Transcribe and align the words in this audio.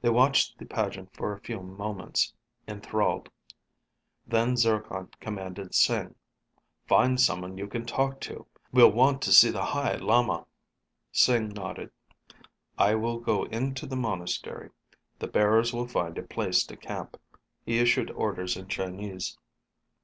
They 0.00 0.08
watched 0.10 0.58
the 0.58 0.64
pageant 0.64 1.12
for 1.12 1.32
a 1.32 1.40
few 1.40 1.58
moments, 1.60 2.32
enthralled. 2.68 3.30
Then 4.24 4.56
Zircon 4.56 5.08
commanded 5.18 5.74
Sing. 5.74 6.14
"Find 6.86 7.20
someone 7.20 7.58
you 7.58 7.66
can 7.66 7.84
talk 7.84 8.20
to. 8.20 8.46
We'll 8.70 8.92
want 8.92 9.20
to 9.22 9.32
see 9.32 9.50
the 9.50 9.64
High 9.64 9.96
Lama." 9.96 10.46
Sing 11.10 11.48
nodded. 11.48 11.90
"I 12.78 12.94
will 12.94 13.18
go 13.18 13.42
into 13.46 13.86
the 13.86 13.96
monastery. 13.96 14.70
The 15.18 15.26
bearers 15.26 15.72
will 15.72 15.88
find 15.88 16.16
a 16.16 16.22
place 16.22 16.62
to 16.66 16.76
camp." 16.76 17.16
He 17.66 17.80
issued 17.80 18.12
orders 18.12 18.56
in 18.56 18.68
Chinese. 18.68 19.36